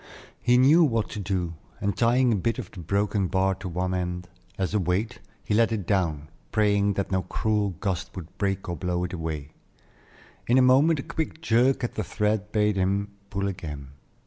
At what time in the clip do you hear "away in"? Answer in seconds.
9.13-10.57